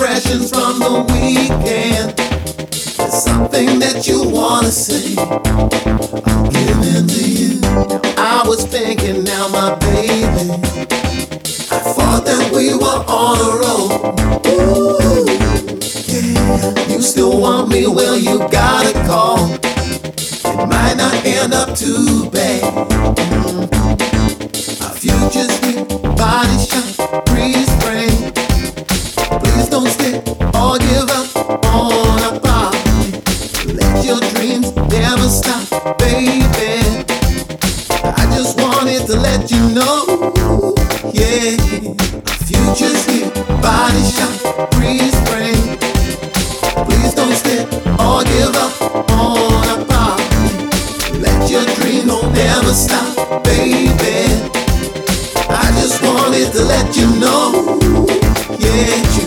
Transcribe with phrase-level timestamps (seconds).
[0.00, 2.10] impressions from the weekend.
[3.20, 5.14] Something that you wanna say.
[5.18, 7.60] I'm giving to you.
[8.16, 10.50] I was thinking now, my baby.
[11.70, 13.88] I thought that we were on a roll.
[14.48, 15.26] Ooh,
[16.08, 16.88] yeah.
[16.88, 17.86] You still want me?
[17.86, 19.52] Well, you gotta call.
[19.52, 22.62] It might not end up too bad.
[23.28, 23.68] Mm.
[24.82, 25.84] Our future's here,
[26.16, 27.69] body shot, breeze
[35.98, 37.04] baby.
[38.02, 40.74] I just wanted to let you know,
[41.12, 41.56] yeah.
[42.46, 43.30] Future's here,
[43.62, 44.00] body.
[46.86, 47.64] Please don't stay
[47.98, 49.86] or give up on.
[51.20, 54.28] Let your dream don't never stop, baby.
[55.48, 57.76] I just wanted to let you know,
[58.58, 59.19] yeah,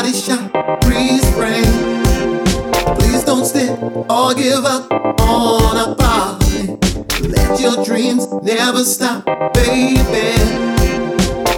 [0.00, 1.64] body shot, breeze rain.
[2.98, 3.68] Please don't stay
[4.08, 4.88] or give up
[5.22, 6.78] on our body.
[7.26, 10.38] Let your dreams never stop, baby.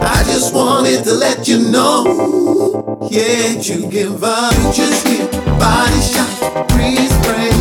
[0.00, 4.54] I just wanted to let you know, yeah, you give up.
[4.54, 5.28] You just here,
[5.58, 7.60] body shot, breeze rain.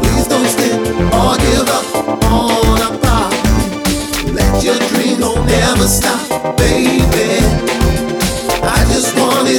[0.00, 0.76] Please don't stay
[1.16, 1.86] or give up
[2.24, 4.32] on our body.
[4.32, 7.65] Let your dream don't never stop, baby.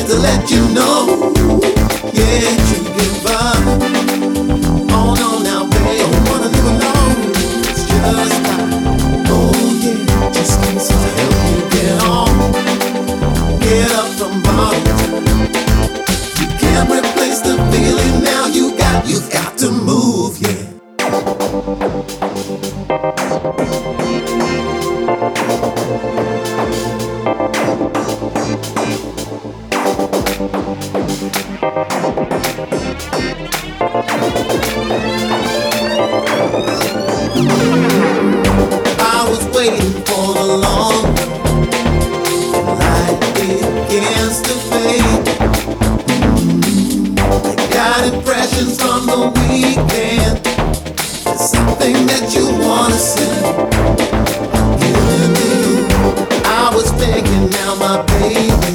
[0.07, 1.34] To let you know,
[2.13, 2.87] yeah,
[52.67, 53.22] wanna see
[54.83, 55.51] you and me.
[56.44, 58.73] I was thinking now, my baby.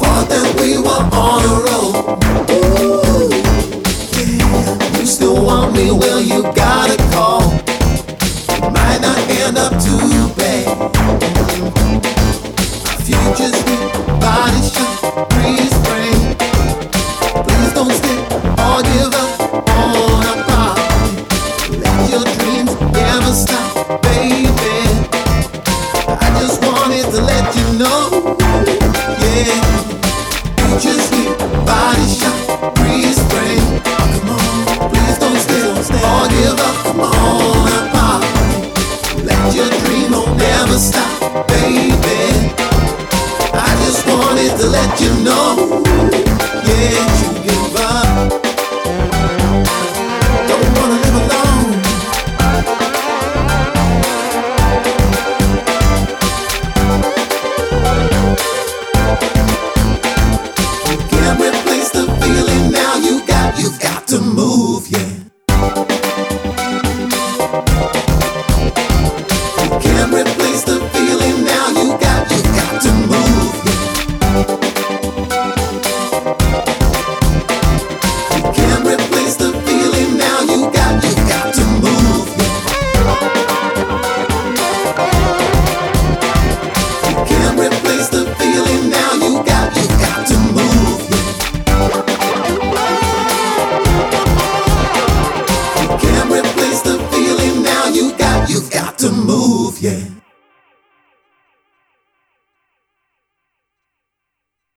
[0.00, 1.92] Thought that we were on a roll.
[2.52, 3.30] Ooh,
[4.18, 4.98] yeah.
[4.98, 5.90] You still want me?
[5.90, 7.33] Well, you gotta call.
[44.64, 45.82] to let you know.
[46.64, 47.33] Yeah.